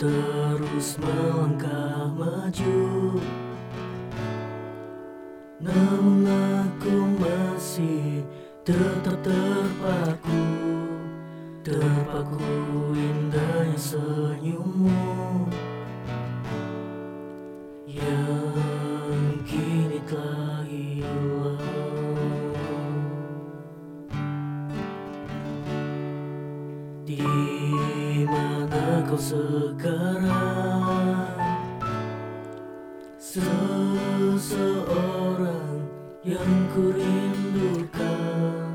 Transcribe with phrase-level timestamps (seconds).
[0.00, 3.20] Terus melangkah maju.
[5.60, 8.24] Namun aku masih
[8.64, 10.40] tetap terpaku
[11.60, 12.48] Terpaku
[12.96, 15.44] indahnya senyummu.
[17.84, 18.39] Yang
[27.10, 30.30] Di mana kau sekarang
[33.18, 34.38] Seseorang
[36.22, 38.69] yang ku rindukan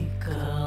[0.00, 0.59] wake up.